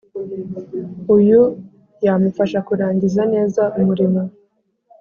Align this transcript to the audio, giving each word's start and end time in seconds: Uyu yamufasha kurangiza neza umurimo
Uyu 1.15 1.41
yamufasha 2.05 2.59
kurangiza 2.67 3.21
neza 3.33 3.61
umurimo 3.79 4.21